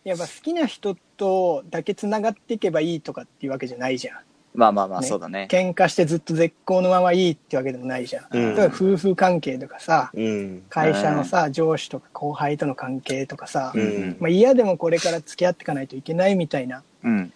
[0.08, 4.20] やっぱ好きな人とだけつながっていけばいいとかっていうわけじゃないじゃん。
[4.56, 5.50] まあまあまあ、ねそうだね。
[5.52, 8.26] 喧嘩してずっと絶好のままいいってわけでもないじゃん。
[8.32, 10.64] うん例えば夫婦関係とかさ、うん。
[10.70, 14.16] 会社のさ、上司とか後輩との関係とかさ、うん。
[14.22, 17.34] まあ、嫌でもこれから付き合っていかないといけないみたいなうん。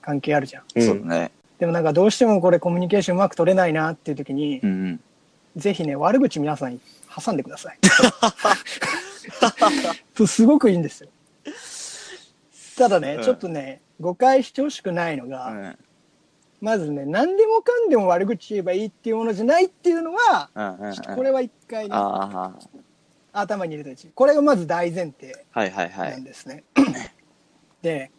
[0.00, 0.62] 関係あるじゃん。
[0.80, 1.32] そうだね。
[1.58, 5.00] でもなんかどうしてもこれコミュニケーションうまく取れないなっていう時にう、ん
[5.56, 6.80] ぜひね、悪口皆さんに
[7.12, 7.78] 挟んでください。
[10.16, 11.08] そうすごくいいんですよ。
[12.76, 15.78] ただね、うんちょっとね、誤解してほしくないのうが、ん。
[16.60, 20.92] まずね、何でもかんでも悪口言えばいいっていうものじゃないっていうのは、うんうんうん。
[20.94, 22.52] ちょっとこれは一回ね、あ
[23.32, 24.10] 頭に入れてほしい。
[24.14, 26.04] これがまず大前提あ、はいはいは。
[26.04, 26.64] ないんですね。
[27.82, 28.10] で、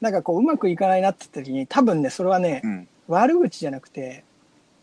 [0.00, 2.88] なんかこう、うまくいかないなって言った時に、多分ね、それはね、うん。
[3.08, 4.24] 悪口じゃなくて、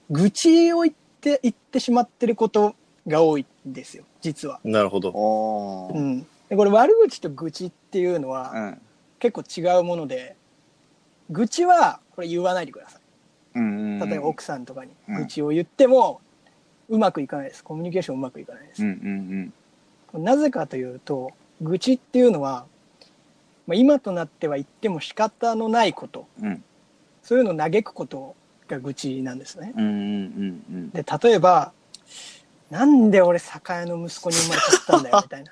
[0.09, 2.75] 愚痴を言って、言ってしまってること
[3.07, 4.59] が多いんですよ、実は。
[4.63, 5.09] なるほど。
[5.09, 5.97] おー。
[5.97, 6.27] うん。
[6.53, 8.81] で、これ悪口と愚痴っていうのはうん。
[9.17, 10.35] 結構違うもので、
[11.29, 13.01] 愚痴はこれ言わないでください。
[13.55, 13.99] うん。
[13.99, 16.21] 例えば奥さんとかにうん愚痴を言っても、
[16.89, 17.63] うまくいかないです。
[17.63, 18.83] コミュニケーションうまくいかないです
[20.13, 22.67] なぜかというと、愚痴っていうのは、
[23.65, 26.47] まあ、今となっては言っても仕方のないこと、うん。
[26.47, 26.63] うん。
[27.23, 28.35] そういうのを嘆くこと
[28.67, 29.73] が愚痴なんですね。
[30.93, 31.71] で、例えば、
[32.69, 35.51] なんで俺酒屋の息子に生まれちゃったんだよ、みたいな。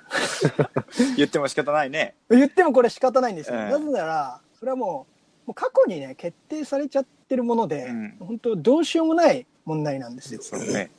[1.00, 1.16] うん。
[1.16, 2.14] 言っても仕方ないね。
[2.28, 3.56] 言ってもこれ仕方ないんですよ。
[3.58, 5.06] うんなぜなら、それはも
[5.46, 10.40] う、もう過去にね、決定されちゃってるもので、うん本当どうしようもない問題なんですよ。
[10.72, 10.90] ね。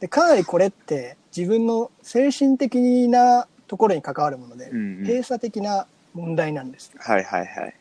[0.00, 6.92] で、かなりこれって自分の精神的なところに関わるもので、うんうん閉鎖的な問題なんです。
[6.98, 7.74] はいはいはい。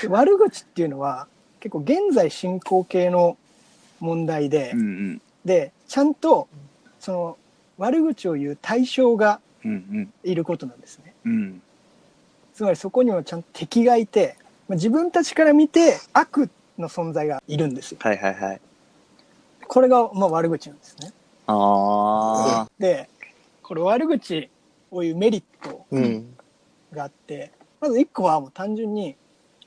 [0.00, 1.28] で悪口っていうのは
[1.60, 3.36] 結構現在進行形の
[4.00, 5.22] 問題で、うんうん。
[5.44, 6.48] で、ちゃんと
[7.04, 7.36] その
[7.76, 10.12] 悪口を言う対象がうんうん。
[10.22, 11.14] いることなんですね。
[11.24, 11.62] うん。
[12.54, 14.36] つまりそこにはちゃんと敵がいて、
[14.68, 17.98] まあ自分たちから見て悪の存在がいるんですよ。
[18.00, 18.60] はいはいはい。
[19.66, 21.12] これがまあ悪口なんですね。
[21.46, 23.08] あで、
[23.62, 24.48] これ悪口
[24.90, 26.34] を言うメリットうん。
[26.92, 29.16] があって、まず一個はもう単純に、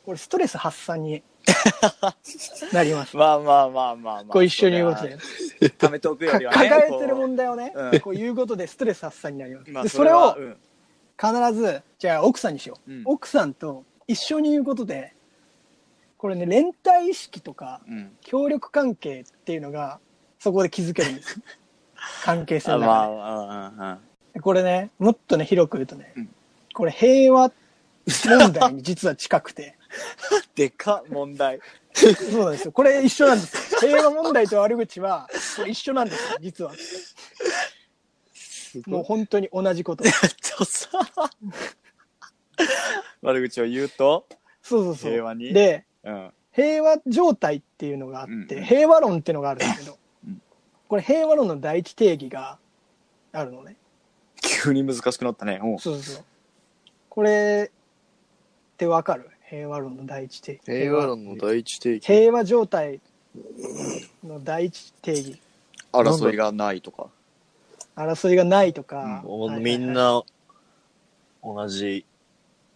[0.05, 1.21] これストレス発散に
[2.73, 3.19] なりますあ。。
[3.19, 4.23] まあまあまあまあまあ。
[4.25, 5.17] こう一緒に言うことで。
[5.69, 6.69] 貯めておくよかりはね。
[6.69, 9.71] 抱えてる問題をね、うんこう言うことでストレス発散になります。
[9.71, 10.37] まあでそれを
[11.19, 12.91] 必ず、じゃあ奥さんにしよう。
[12.91, 15.13] うん奥さんと一緒に言うことで、
[16.17, 18.11] これね、連帯意識とかうん。
[18.21, 19.99] 協力関係っていうのが、
[20.39, 21.39] そこで築けるんです。
[22.23, 23.99] 関係性あのまあ中。
[24.33, 24.39] で。
[24.39, 26.29] これね、もっとね、広く言うとね、うん
[26.77, 27.51] これ平和
[28.05, 29.76] 問題に実は近くて、
[30.55, 31.59] でかっ問題。
[31.93, 32.07] そ
[32.41, 32.71] うなんですよ。
[32.71, 33.79] これ一緒なんですよ。
[33.81, 36.71] 平和問題と悪口は、これ一緒なんですよ、実は。
[38.85, 40.03] もう本当に同じこと。
[43.21, 44.27] 悪口を言うと、
[44.61, 45.11] そうそうそう。
[45.11, 46.31] 平和にで、うん。
[46.53, 50.41] 平和状態っていうのがあって、うん平和論っていうのがあるんだけど、うん
[50.87, 52.59] これ平和論の第一定義が
[53.33, 53.75] あるのね。
[54.41, 55.59] 急に難しくなったね。
[55.61, 56.23] うんそうそうそう。
[57.09, 59.29] これってわかる？
[59.49, 60.61] 平和論の第一定義。
[60.65, 62.05] 平和論の第一定義。
[62.05, 62.99] 平和状態
[64.21, 65.39] の第一定義。
[65.93, 67.07] 争いがないとか。
[67.95, 69.23] 争いがないとか。
[69.61, 70.21] みん、な
[71.41, 72.05] 同じ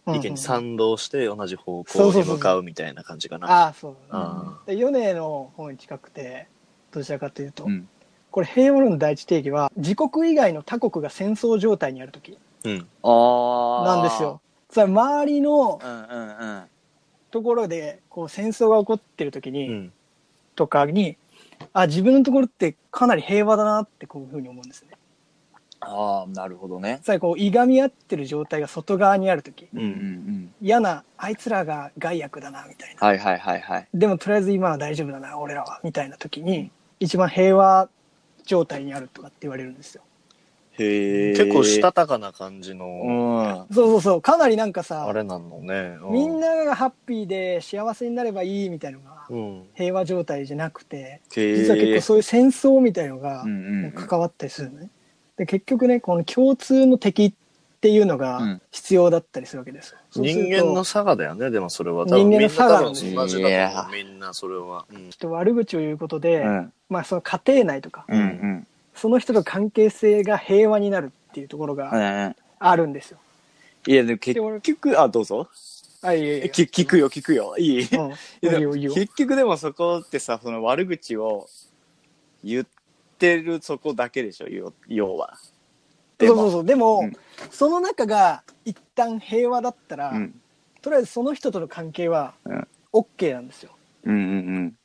[0.06, 3.50] 意見に賛同して同じ方向に向かうみたいな感じかな。
[3.50, 3.96] ああ、そう。
[4.08, 6.48] あで、米の方に近くて、
[6.90, 7.86] どちらかというと、うん。
[8.30, 12.88] これ平和論の第一定義は、自国以外の他国が戦争状態にあるときうん。
[13.02, 13.96] ああ。
[13.96, 14.40] なんですよ。。
[14.72, 16.62] つまり周りのうんうんうん。
[17.30, 19.92] ところで、こう戦争が起こってるときに、うん。
[20.56, 21.16] とかに、
[21.74, 24.92] あ、自分のところってかなり平和だなってこういうふうに思うんですね。
[25.80, 27.00] ああ、なるほどね。
[27.02, 29.68] つまりこう、いがみ合ってる状態が外側にあるとき、う。
[29.74, 33.06] うんん嫌な、あいつらが害悪だな、みたいな。
[33.06, 33.88] はいはいはいはい。
[33.92, 37.90] でもとりあえず今は大丈夫だな、俺らは、みたいなときに、一番平和
[38.44, 40.02] 状態にあるとかって言われるんですよ。
[41.36, 43.74] 結構したたかな感じうの、ん。
[43.74, 45.98] そうそうそう、かなりなんかあさ、れなのね。
[46.02, 49.62] うみん、ながハッピーで幸せになればいいみたいのが、うん。
[49.74, 51.20] 平和状態じゃなくて。
[51.34, 54.90] 実は結構そういう戦争みたいのがうんうんうん関わったりするのね。
[55.36, 57.32] で、結局ね、この共通の敵っ
[57.80, 62.04] ていうのうがん必要だったりするわけですうすると人間の差がだよね、でもそれは。
[62.06, 63.90] 人間の差が同じだと。
[63.90, 64.86] みんなそれは。
[64.90, 66.72] うんちょっと悪口を言うことで、うん。
[66.88, 68.66] まあその家庭内とか、うんうん。
[68.94, 71.90] その人と関係性が平和になるっていうところが
[72.26, 73.18] うんあるんですよ。
[73.86, 75.48] いや、でも結局、あ、どうぞ。
[76.02, 76.48] あ、いえいえいえ。
[76.50, 77.56] き聞くよ、聞くよ。
[77.58, 77.82] いい？
[77.82, 78.10] いうん。
[78.10, 78.94] いやでもいよいいよ。
[78.94, 81.48] 結局でもそこってさ、その悪口を
[82.44, 82.66] 言っ
[83.18, 85.36] てるそこだけでしょ、要要は。
[86.20, 86.64] そうそうそう。
[86.64, 87.12] でも、うん
[87.50, 90.40] その中が一旦平和だったら、うん。
[90.80, 93.72] とりあえずその人との関係はうん OK なんですよ。
[94.04, 94.18] うんう
[94.60, 94.76] ん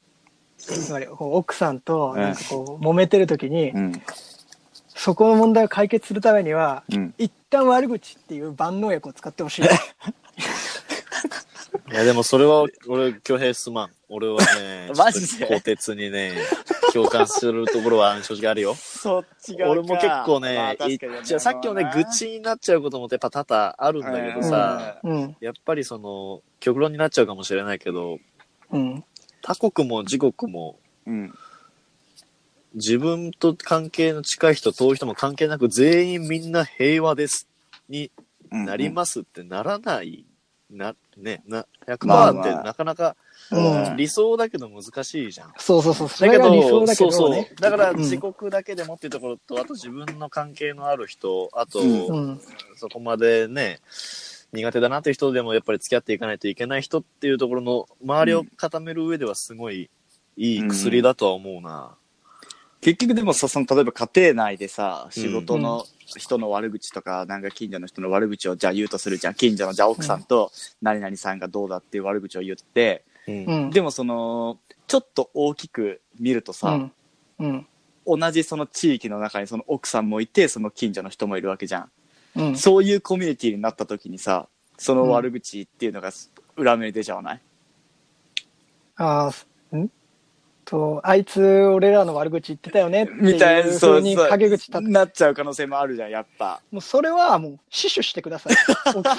[0.57, 3.73] つまりこう奥さんとうんなんかこう揉めてる時に。
[4.99, 7.13] そこの問題を解決するためには、うん。
[7.19, 9.61] 一旦悪口っていう万能薬を使ってほしい。
[11.91, 13.91] いや、でもそれは、俺、挙兵すまん。
[14.09, 15.27] 俺はね マジで？
[15.27, 16.33] ちょっと鋼鉄にね、
[16.93, 18.73] 共感するところは正直あるよ。
[18.73, 25.37] そっち側俺も結構ね、まあ言っ確かにちゃうさっきのね、愚痴になっちゃうこともやっぱ多々あるんだけどさ、うん。
[25.39, 28.17] やっぱりその、極論になっちゃうかもしれないけど、
[28.71, 29.03] うん。
[29.41, 31.33] 他国も自国も、うん。
[32.73, 37.47] 自分と関係の近い人、遠い人も関係なく、全員みんな平和です。
[37.89, 38.11] に
[38.51, 38.65] うん。
[38.65, 40.25] なりますってならない。
[40.69, 41.65] な、ね、な、
[42.01, 43.15] まあ100%ってなかなか
[43.51, 45.53] うん理想だけど難しいじゃん。
[45.57, 46.09] そうそうそう。
[46.09, 47.45] そだけ理想ど、だけそうそう。
[47.61, 52.41] だからうん自国だけでもっていうところと、あと自分の関係のある人、あと、うんうん。
[52.75, 53.79] そこまでね、
[54.53, 59.89] 苦手だなっていう人でもやっぱり付き合っていかないといけない人っていうところの周りを固める上ではすごい
[60.37, 61.95] いい薬だとは思うな。
[62.79, 69.33] 結局でもさ、その、例えば家庭内でさ、仕事の人の悪口とか、なんか近所の人の悪口をじゃあ言うとするじゃん。
[69.33, 73.69] 近所のじゃあ奥さんと、何々さんがどうだっていう悪口を言って、うんうん。
[73.71, 76.91] でもその、ちょっと大きく見るとさ、うん。
[77.39, 77.67] うん。
[78.19, 81.91] 同じその地域の中にその奥さんもいて、その近所の人もいるわけじゃん。
[82.37, 82.55] うん。
[82.55, 84.47] そういうコミュニティになった時にさ、
[84.77, 86.11] その悪口っていうのが
[86.55, 87.41] 裏目に出ちゃわない、
[88.95, 89.31] あ
[89.71, 89.89] あ、ん？
[90.65, 96.61] と、あいつ俺らの悪口言ってたよねみたいな、そう風に陰口立って、なっちゃう可能性もあるじゃん、やっぱ。
[96.71, 98.55] もうそれはもう死守してください。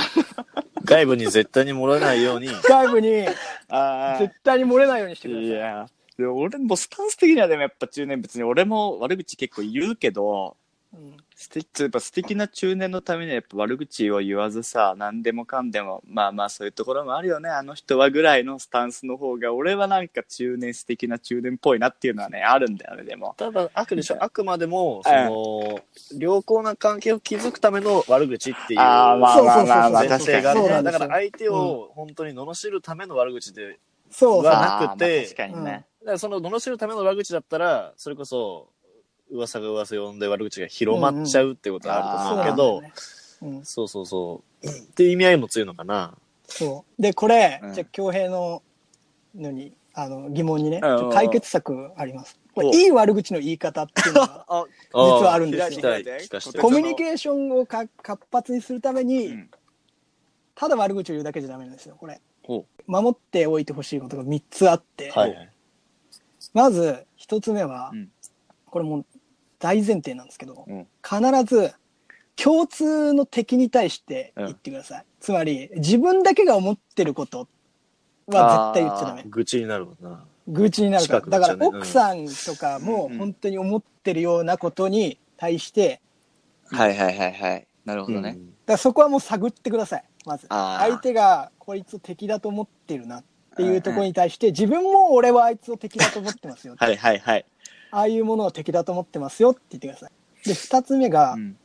[0.84, 3.26] 外部に絶対に漏れないように、外部に
[3.68, 5.48] あ絶対に漏れないようにしてください。
[5.48, 10.56] いや、でも俺もスタンス的にはでもやっぱ中年別に俺も悪口結構言うけど、
[10.94, 11.16] うん。
[11.34, 23.34] 素敵やっぱ素敵な中年のためにはやっぱ悪口を言わずさ、何でもかんでも、まあまあそういうところもあるよね、あの人はぐらいのスタンスの方が、俺はなんか中年素敵な中年っぽいなっていうのはね、あるんだよね、でも。
[23.36, 25.80] ただ悪でしょ、あくまでも、その、
[26.18, 33.78] 良好な関係を築くための悪口っていうあーまあまあまあまあ、前確かにだから相手を本当に罵るための悪口で、
[34.10, 34.52] そうそう。
[34.52, 35.86] はなくてあーまあ確かにね。
[36.00, 38.68] だからその罵るための悪口だったら、それこそ、
[39.30, 42.94] 噂が噂呼んで悪口が広まっちゃうってことはあると思うけど、
[43.40, 44.66] そうなんそうそうそう。
[44.66, 46.14] っていう意味合いも強いのかな。
[46.46, 47.02] そう。
[47.02, 48.62] で、これ、うんじゃあ、恭平の
[49.34, 52.38] のに、あの、疑問にね、うんちょっと解決策あります。
[52.54, 55.82] これ、おいい悪口の言い方っていうのが、 あ、実はあるんですよ。
[56.60, 59.50] コミュニケーションをか活発にするために、うん
[60.58, 62.20] ただ悪口を言うだけじゃダメなんですよ、これ。
[62.42, 65.50] ほ守っておいてほしいことが3つあって、はいはい。
[66.52, 68.10] まず1つ目は、うん
[68.70, 69.06] これもう
[69.58, 71.72] 大前提なんですけど、うん必ず
[72.36, 75.04] 共通の敵に対して言ってください。
[75.18, 77.48] つまり、自分だけが思ってること
[78.28, 79.24] は絶対言っちゃダメ。
[79.26, 80.24] 愚痴になるもんな。
[80.46, 81.20] 愚痴になるから。
[81.20, 86.00] 近くだから奥さんとかもうん本当に思ってるようなことに対して、
[86.70, 87.66] はいはいはいはい。
[87.84, 88.32] なるほどね。
[88.32, 90.04] だからそこはもう探ってください。
[90.24, 90.46] まず。
[90.48, 93.24] 相手がこいつを敵だと思ってるなっ
[93.56, 96.76] ていうところに対して、自分も俺はあいつを敵だと思ってますよ。
[96.78, 97.44] はいはいはい。
[97.90, 100.10] ああいうものを敵だと思ってますよって言ってください。
[100.48, 101.56] で、二つ目が、うん。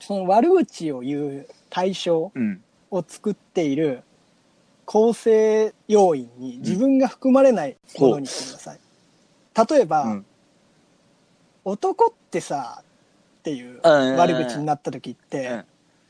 [0.00, 2.62] その悪口を言う対象うん。
[2.90, 4.02] を作っている
[4.84, 8.78] 構成要因に自分が含まれないものにしてください。
[9.76, 10.26] 例えば、うん
[11.66, 12.82] 男ってさ、
[13.40, 15.64] っていううん悪口になった時って、うん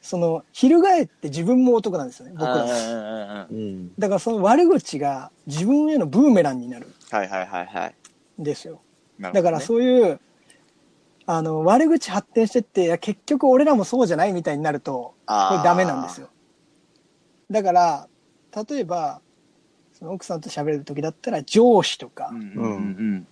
[0.05, 2.67] その、翻って自分も男なんですよね、僕らは。
[2.67, 3.95] はうん。
[3.99, 7.95] だからその悪口が自分へのブーメランになるいはいはいはい。
[8.39, 8.83] んですよ。
[9.19, 10.21] ねだからそういう、
[11.27, 16.29] あの、悪口発展してって、いや結局俺らもそうじゃないみたいになると、これダメなんですよ。
[17.51, 18.09] だから、
[18.69, 19.21] 例えば、
[19.93, 22.69] その奥さんと喋る時だったら上司とか、うんうんう
[23.19, 23.27] ん。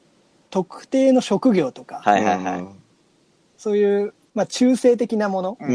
[0.51, 2.67] 特定の職業とか、はいはいはい。
[3.57, 5.75] そういう、まあ中性的なものうんう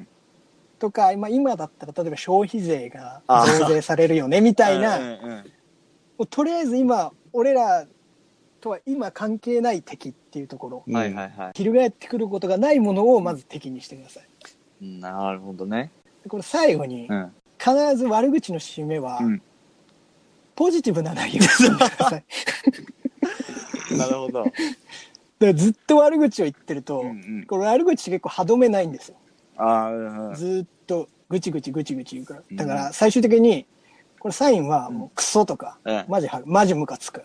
[0.00, 0.08] ん
[0.78, 5.44] とか、まあ今だったら例えば消費税が増税されるよねみたいな、うん
[6.28, 7.86] とりあえず今、俺ら
[8.62, 11.52] とは今関係ない敵っていうところ、うんはいはいはい。
[11.54, 14.26] 翻ってくることがないものをまず敵にしてください。
[14.80, 15.90] なるほどね。
[16.22, 17.32] でこれ最後に、うん。
[17.58, 19.42] 必ず悪口の締めは、うん
[20.54, 22.24] ポジティブな内容にしてください。
[23.96, 24.44] なるほど。
[24.44, 24.52] だか
[25.40, 29.16] らずっと悪口を言ってると、うんうんこれ悪口って結構歯止めないんですよ。
[29.56, 30.30] あ。
[30.36, 32.42] ずっとぐちぐちぐちぐち言うから。
[32.48, 33.66] うんだから最終的に、
[34.20, 37.22] これサインはもうクソとか、うんマジは、マジムカつく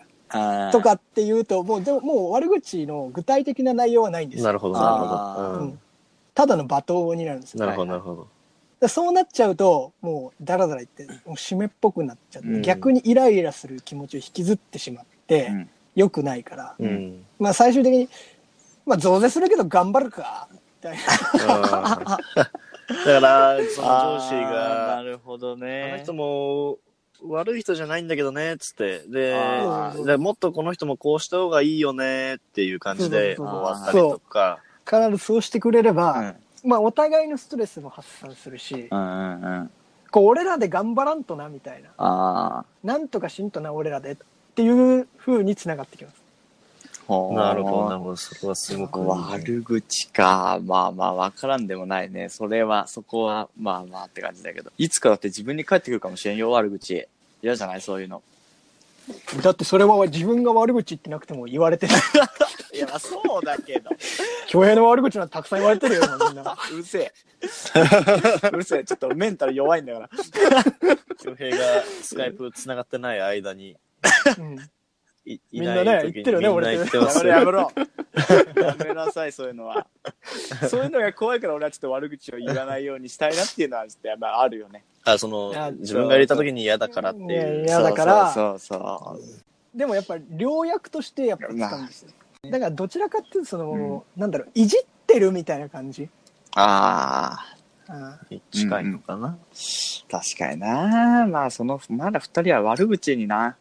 [0.72, 4.44] とかって言うと、もうでももう悪口の具体的な内容はないんですよ。
[4.46, 5.50] なるほど、なるほど。
[5.50, 5.78] うんうん
[6.34, 7.66] ただの罵倒になるんですよ。
[7.66, 8.28] なるほど、なるほど。
[8.80, 17.24] でそうなっちゃうと、もうダラダラ言って、もう締めっぽくなっちゃって、うん逆にイライラする気持ちを引きずってしまって、うん良くないから、うん。
[17.40, 18.08] まあ最終的に、
[18.86, 21.02] まあ増税するけど頑張るか、みたいな。
[22.06, 26.14] だから、その上司あーなが、るほどあのね人。
[26.14, 26.78] も
[27.22, 29.00] 悪い人じゃないんだけどね、つって。
[29.08, 34.58] であー、でもっとこの人もこうした方がいいよね、っていう感じでそうそうそう終わったりとか。
[34.88, 39.70] 必ずそうしてくれれば、うんまあお互いのストレスも発散するし、うんうんうん。
[40.10, 41.90] こう俺らで頑張らんとな、みたいな。
[41.98, 44.12] あなんとかしんとな、俺らで。
[44.12, 44.16] っ
[44.56, 44.68] てい
[45.00, 46.16] う風に繋がってきます。
[47.08, 47.34] あ。
[47.34, 48.16] なるほど、なるほど。
[48.16, 49.00] そこはすごく。
[49.00, 50.58] 悪口か。
[50.64, 52.28] まあまあ、わからんでもないね。
[52.28, 54.70] それは、そこは、まあまあって感じだけど。
[54.78, 57.06] いつかだって自分に返ってくるかもしれんよ、悪口。
[57.42, 57.80] 嫌じゃない？
[57.80, 58.22] そういうの。
[59.42, 61.94] だってそれは自分が悪口言ってなくても言われてる。
[62.74, 63.88] いや、まあそうだけど。
[64.48, 66.56] 恭平の悪口なんてたくさん言われてるよ、みんな。
[66.72, 67.12] うるせえ。
[68.52, 68.84] うるせえ。
[68.84, 70.08] ちょっとメンタル弱いんだから。
[71.22, 71.64] 恭平が
[72.02, 73.76] スカイプ繋がってない間に、
[74.38, 74.70] うん
[75.52, 77.92] みんなね言ってるよね俺言ってますやめろやめよ。
[78.56, 78.62] ろ。
[78.62, 79.86] やめなさい、そういうのは。
[80.68, 84.84] そういうのが怖いから俺はちょっと悪口を言わないようにしたいなっていうのはちょっとやっぱあるよね。
[85.04, 87.64] あ、そのいや、自分が入れた時に嫌だからっていやいう。
[87.66, 89.18] 嫌だからそうそうそ
[89.74, 92.10] うでもやっぱり良薬としてやっぱ使うんですよ。
[92.50, 96.08] だからどちらかっていうとその、なんだろう、いじってるみたいな感じ。
[96.54, 97.38] あ
[97.88, 99.38] あ、うん近いのかな。
[100.10, 101.26] 確かにな。
[101.26, 103.56] まあその、まだ二人は悪口にな。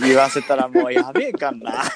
[0.00, 1.84] 言わせたらもうやべえかんな。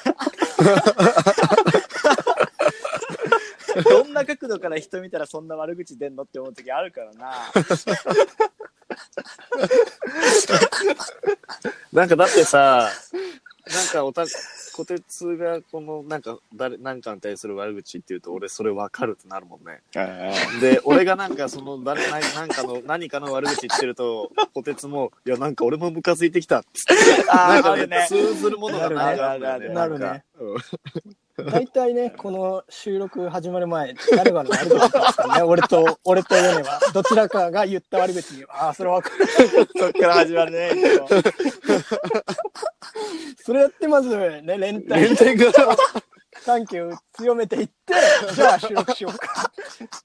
[3.83, 7.31] どんな角度から人見たらそんな悪口出んのって思う時あるからな。
[11.93, 12.89] なんかだってさ、
[13.73, 14.25] なんかおた、
[14.75, 19.81] こてつがこのなんか誰、なんかに対する悪口って言うと俺それ分かるってなるもんね。
[20.59, 27.29] で、俺がなんかその誰、ななんかの、何かの悪口言ってると、こてつも、いやなんか俺もムカついてきたっつって。
[27.29, 28.05] あなんかね。
[28.07, 29.73] 通ずるものがなんかあるね。
[29.73, 30.23] なるね
[31.45, 35.43] 大体ね、この収録始まる前、誰がの悪口言ってますからね。
[35.43, 39.25] 俺と、俺とヨネは、どちらかが言った悪口に、ああ、それわかる。
[39.77, 40.71] そっから始まるね。
[43.43, 45.51] それやってまずね、連帯連帯が
[46.45, 47.93] 関係を強めていって、
[48.35, 49.51] じゃあ収録しようか。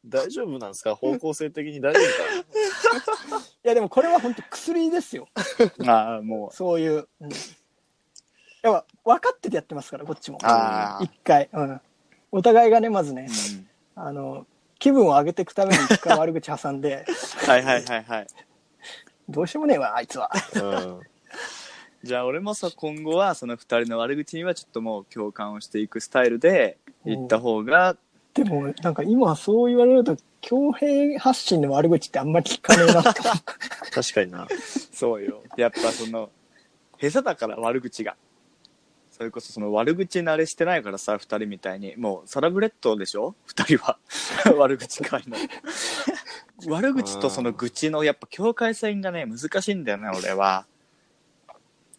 [0.05, 0.95] 大丈夫なんですか？
[0.95, 2.03] 方向性的に大丈夫
[3.39, 3.45] か？
[3.65, 5.29] いや、でもこれは本当薬ですよ。
[5.87, 7.09] ああ、もそういう。
[7.21, 7.31] うん、
[8.65, 10.39] やっぱ分かっててやってますから、こっちも。
[11.01, 11.81] 一回、うん。
[12.33, 13.29] お互いがね、まずね
[13.97, 14.47] う、んあの、
[14.79, 17.05] 気分を上げていくために一回悪口挟んで、
[17.47, 18.27] はいはいはいはい。
[19.29, 20.31] どうしようもねえわ、あいつは。
[20.55, 21.01] うん。
[22.03, 27.97] じゃあ俺もさ、今後はその二人の悪口にはちょっともう共感をしていくスタイルで行った方が、
[28.33, 33.03] でも、なんか今そう言われると、強兵発信の悪口ってあんまり聞かねえな。
[33.93, 34.49] 確かにな。
[34.93, 35.43] そうよ。
[35.57, 36.31] やっぱその、
[37.01, 38.17] 下手だから悪口が。
[39.17, 41.95] それこそその悪口慣れしてないからさ、二人みたいに。
[41.97, 43.37] もうサラブレッドでしょ？
[43.47, 43.97] 二人は。
[44.59, 45.37] 悪口会の。
[46.69, 50.67] 悪口とその愚痴のやっぱ境界線がね、難しいんだよね、俺は。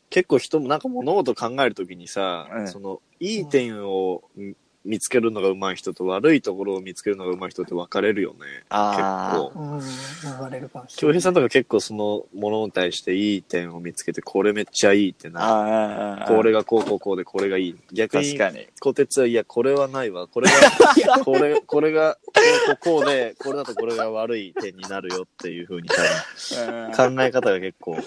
[0.10, 4.54] 結構人もなんか物事考えるときにさ、うんその、いい点をみ
[4.86, 8.40] 見つけるのが上手い人と悪いところを見つけるのが上手い人って分かれるよね。
[8.70, 9.52] あ構。
[9.60, 9.82] うん、
[10.24, 11.20] 言われるかもし京れない。
[11.20, 16.22] 平さんとか結構そのものに対していい点を見つけて、これめっちゃいいってな。
[16.24, 17.76] あこれがこうこうこうでこれがいい。
[17.92, 18.38] 逆に。
[18.80, 20.28] 小鉄はいや、これはないわ。
[20.28, 28.04] これが、 これ、これが、こうこうで、これだとこれが悪い点になるよっていう風にうん多分考え方が結構違う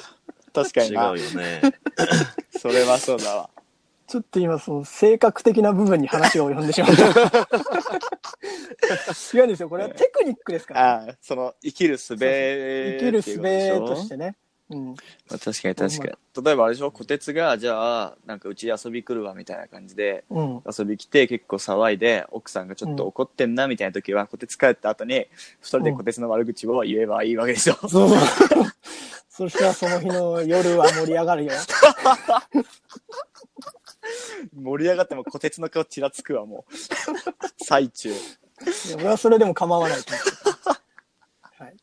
[0.52, 1.14] 確かになよ。
[1.14, 1.60] ね。
[2.58, 3.50] それはそうだわ。
[4.08, 7.48] ちょっと今、その性格的な部分に話を及んでしまった。
[9.36, 9.68] 違うんですよ。
[9.68, 10.94] これはテクニックですから。
[10.94, 13.38] ああ、その、生きる術生きる術
[13.78, 14.34] としてね。
[14.70, 14.86] うん。
[14.88, 14.94] ま
[15.34, 16.44] あ、確かに確かに。
[16.44, 20.62] 例えばあれでしょ、小鉄が、じゃあ、なんかうち遊び来るわみたいな感じで、うん。
[20.66, 25.26] 遊び来て結構騒いで、奥さんがちょっと怒ってんなみたいな時は、小鉄帰った後に、
[25.60, 27.74] 二人で小鉄の悪口を言えばいいわけでしょ。
[27.86, 28.08] そう。
[29.38, 31.52] そしたらその日の夜は盛り上がるよ。
[34.58, 36.74] 盛り上がっても小鉄の顔ちらつくわ、もう。
[37.64, 38.10] 最中。
[38.10, 40.30] いや俺はそれでも構わないと思って。
[41.64, 41.76] はい。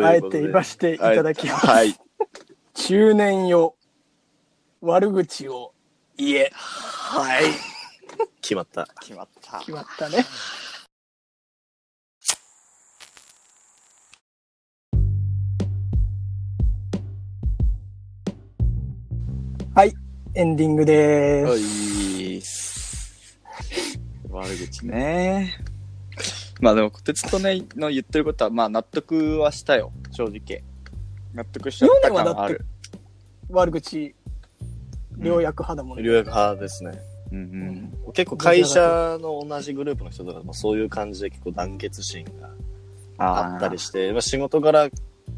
[0.04, 0.40] あえて。
[0.40, 1.66] 言わせていただきます。
[1.66, 1.98] はい。
[2.74, 3.76] 中年よ。
[4.80, 5.74] 悪口を
[6.16, 6.50] 言え。
[6.54, 7.44] はい。
[8.40, 8.88] 決まった。
[9.00, 9.58] 決まった。
[9.60, 10.24] 決まったね。
[19.74, 20.09] はい。
[20.34, 21.60] エンディングではす。
[22.22, 22.40] い。
[24.30, 25.56] 悪口ね。
[26.60, 30.62] まあでも、こてつとね、の言ってることは、まあ納得はしたよ、正直。
[31.34, 32.64] 納得しちゃった感はある。
[33.48, 34.14] 悪口、
[35.18, 36.04] 良薬派だもんね。
[36.04, 36.92] 留学派ですね。
[37.32, 42.52] うん結構会社の同じグループの人とかもそういう感じで結構団結心がう
[43.22, 43.54] ん。
[43.54, 44.88] あったりして、まあ、仕事から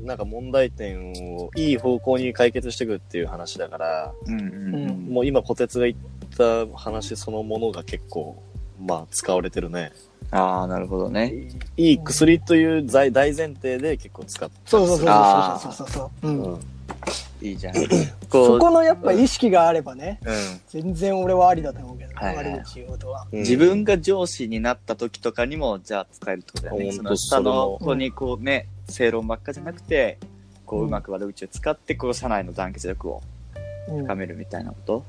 [0.01, 5.07] なんか問題点をいい方向に解決していくっていう話だから、うんうんうん。
[5.13, 8.43] もう今、小鉄が言った話そのものが結構、
[8.81, 9.93] まあ、使われてるね。
[10.31, 11.33] ああ、なるほどね。
[11.77, 16.29] いい薬という大大前提で結構使ってそうそうそうそうそうそうそう。
[16.29, 16.61] うんうん。
[17.43, 17.75] いいじゃん。
[18.31, 20.61] そこのやっぱ意識があればね、うん。
[20.69, 23.27] 全然俺はありだと思うけど、はいはい悪口言うことは。
[23.33, 26.93] うん自分が上司になった時とかにも、じゃあ使えるってことだよね。
[26.93, 30.19] その下の子にこうね、正論ばっかじゃなくて、
[30.65, 33.23] こううまく悪口を使って、こう社内の団結力を
[33.89, 35.05] うん深めるみたいなこと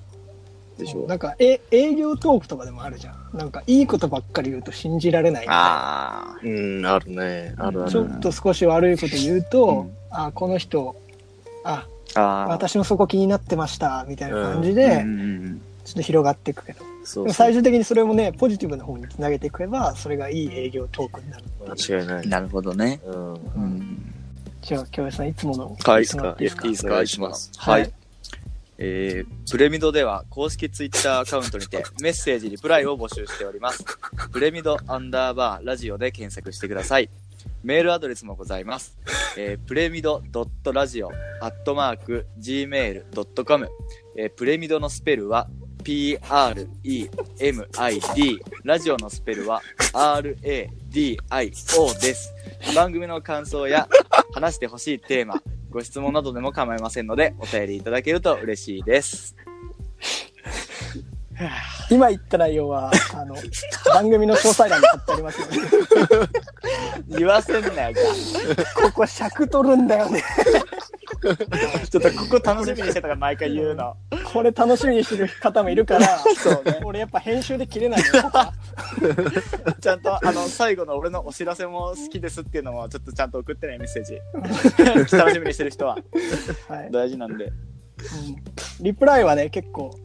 [0.80, 3.38] でしょなんかえ営業トークとかでもあるじゃん。
[3.38, 6.36] なんかいいことばっかり言うと信じられないみたいな。
[6.36, 6.50] あう
[6.82, 7.54] ん、あるね。
[7.58, 7.92] あるある。
[7.92, 10.96] ちょっと少し悪いこと言うと、うんあこの人
[11.64, 12.22] ああ。
[12.49, 22.28] 私もそこ気になってましたみたいな感じうんで、ちょっと広がっていくけどそうそう最終的にそれもねポジティブな方につなげていけばそれがいい営業トークになる間違いない。
[22.28, 22.99] なるほどね。
[23.05, 23.34] うん。
[23.34, 24.14] うん。
[24.61, 26.68] じゃあ京平さんいつものはいいつもらっていいですか？
[26.68, 27.01] いいですか？
[27.01, 27.82] いしますはい。
[27.82, 27.93] はい
[28.80, 33.84] えー、プレミドでは公式ツイッターアカウントにて メッセージ、リプライを募集しております。
[34.32, 37.09] プレミドアンダーバーラジオで検索してください。
[37.64, 38.97] メールアドレスもございます。
[39.38, 41.11] えー、プレミドドットラジオ
[41.41, 43.70] アットマーク gmail.com、
[44.18, 45.47] えー、プレミドのスペルは
[45.84, 47.09] p-r-e-m-i-d
[48.64, 49.61] ラジオのスペルは
[49.93, 52.34] r-a-d-i-o です。
[52.76, 53.88] 番組の感想や
[54.34, 59.36] 話してほしいテーマ、ご質問などでも構いませんので、お便りいただけると嬉しいです。
[61.90, 63.36] 今言った内容はあの
[63.94, 65.48] 番組の詳細欄に貼ってありますの
[67.08, 67.96] で言わせんなよ、
[68.76, 70.24] ここ尺取るんだよね
[71.90, 73.96] ちょっとここ楽しみにしてたから毎回言うの。
[74.34, 76.80] これ楽しみにしてる方もいるからそうね。
[76.84, 78.06] 俺やっぱ編集で切れないよ
[79.80, 84.20] ちゃんと、あの、最後の俺のお知らせも好きですっていうのも、ちょっとちゃんと送ってね、メッセージ。
[85.16, 85.98] 楽しみにしてる人は。
[86.68, 87.46] はい大事なんで。
[87.46, 87.54] うん
[88.82, 89.98] リプライはね結構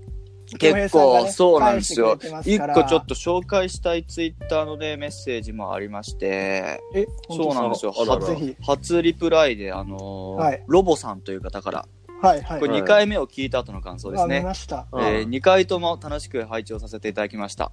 [0.56, 7.94] 結構、そうなんですよ一個ちょっと紹介したいツイッターのね、メッセージもありまして、えそうなんですよ。
[7.96, 11.88] あららぜひ初リプライで、あのーはいロボさんという方から、
[12.22, 14.40] はいはいこれ2回目を聞いた後の感想ですね。
[14.40, 17.70] ましたうんえ2回とも楽しく拝聴させていただきました。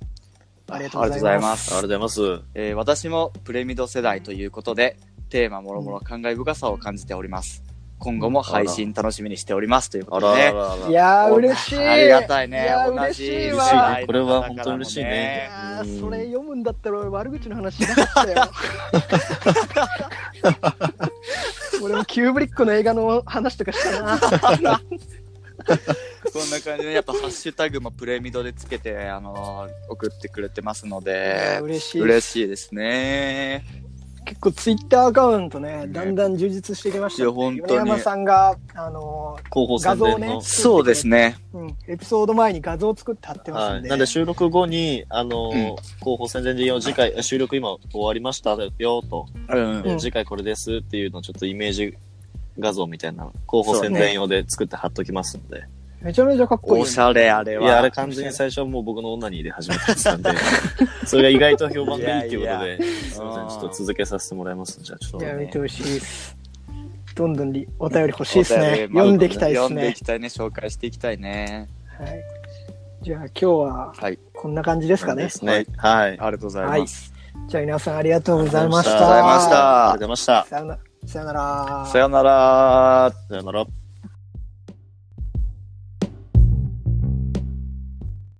[0.67, 1.75] ありがとうございまますす。
[1.75, 2.45] ありがとうございます。
[2.55, 4.97] えー私もプレミド世代ということで、
[5.29, 7.63] テーマもろもろ感慨深さを感じております。
[7.97, 10.53] 今後も配信楽しみにしておりますというこあとでね。
[10.89, 11.79] いやー嬉しい。
[11.79, 12.63] ありがたいね。
[12.63, 12.87] いや。
[12.89, 13.99] 嬉じしいわ。
[14.05, 15.49] これは本当に嬉しいね。
[15.49, 18.51] いやーそれ読むんだったら俺悪口の話しなかったよ。
[21.81, 24.17] 俺もキューブリックの映画の話とかしたな。
[24.17, 24.27] こ
[26.43, 32.01] んな感じで、やっぱハッシュタグもプレミドでつけて、あのー送ってくれてますので、嬉しい。
[32.01, 33.63] 嬉しいですね。
[34.25, 40.05] 結構ツイッターアカウントねだんだん充実してきましたいやね本当に米山さんがあの広報宣伝の。
[40.05, 41.37] 画像ねそうですね。
[41.53, 43.79] ー、うん、エピソード前に画像を作って貼ってますはい。
[43.79, 49.81] んで、なんで収録後に、あのー、うん広報宣伝でよ、次回、収録今終わりましたよ、と、うん。
[49.83, 51.97] うん次回これですっていうのをちょっとイメージ
[52.59, 55.63] 画像みたいな、広報宣伝用で作って貼っときますので。
[56.05, 57.63] めちゃめちゃかっこいい、おしゃれあれは。
[57.63, 60.29] いや、あれ完全に最初はもう僕のオナニーで始めたやつなんで、
[61.03, 64.79] それが意外と評判がいいっていうことで、すいません、ちょっと続けさせてもらいます。
[64.83, 66.37] じゃあちょっといや、見てほしいです。
[67.15, 68.87] どんどんりお便り欲しいですね。
[68.93, 70.05] 読んでいきたいですね読んでいき。
[70.05, 70.27] たいね。
[70.27, 71.69] 紹介していきたいね。
[71.97, 72.23] はい。
[73.01, 74.19] じゃあ今日ははい。
[74.31, 75.23] こんな感じですかね。
[75.23, 75.65] ですね。
[75.77, 76.09] はい。
[76.09, 77.13] ありありがとうございます。
[77.47, 78.91] じゃあ皆さんありがとうございました。
[78.91, 79.57] がとうございました。
[79.57, 80.45] あありがとうございました。
[80.45, 80.77] さよな
[81.07, 81.85] さよなら。
[81.87, 83.11] さよなら。
[83.29, 83.84] さよなら。